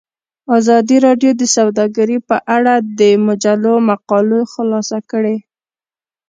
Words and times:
ازادي 0.57 0.97
راډیو 1.05 1.31
د 1.37 1.43
سوداګري 1.55 2.17
په 2.29 2.37
اړه 2.55 2.73
د 2.99 3.01
مجلو 3.27 3.73
مقالو 3.89 4.39
خلاصه 4.53 4.97
کړې. 5.11 5.37